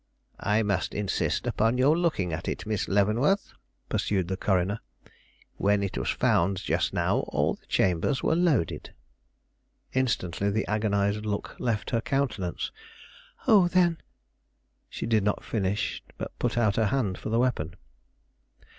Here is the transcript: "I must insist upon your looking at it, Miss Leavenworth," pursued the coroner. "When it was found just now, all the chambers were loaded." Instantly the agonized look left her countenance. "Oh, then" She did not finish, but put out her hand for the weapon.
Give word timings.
"I 0.39 0.63
must 0.63 0.95
insist 0.95 1.45
upon 1.45 1.77
your 1.77 1.95
looking 1.95 2.33
at 2.33 2.47
it, 2.47 2.65
Miss 2.65 2.87
Leavenworth," 2.87 3.53
pursued 3.87 4.29
the 4.29 4.35
coroner. 4.35 4.79
"When 5.57 5.83
it 5.83 5.95
was 5.95 6.09
found 6.09 6.57
just 6.57 6.91
now, 6.91 7.17
all 7.27 7.53
the 7.53 7.67
chambers 7.67 8.23
were 8.23 8.33
loaded." 8.35 8.95
Instantly 9.93 10.49
the 10.49 10.65
agonized 10.65 11.23
look 11.23 11.55
left 11.59 11.91
her 11.91 12.01
countenance. 12.01 12.71
"Oh, 13.47 13.67
then" 13.67 13.99
She 14.89 15.05
did 15.05 15.23
not 15.23 15.43
finish, 15.45 16.01
but 16.17 16.31
put 16.39 16.57
out 16.57 16.77
her 16.77 16.87
hand 16.87 17.19
for 17.19 17.29
the 17.29 17.37
weapon. 17.37 17.75